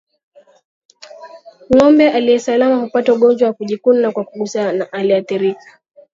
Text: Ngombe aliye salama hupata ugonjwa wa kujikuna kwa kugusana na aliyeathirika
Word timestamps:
Ngombe 1.73 2.11
aliye 2.17 2.39
salama 2.39 2.75
hupata 2.81 3.13
ugonjwa 3.13 3.47
wa 3.47 3.53
kujikuna 3.53 4.11
kwa 4.11 4.23
kugusana 4.23 4.73
na 4.73 4.91
aliyeathirika 4.93 5.79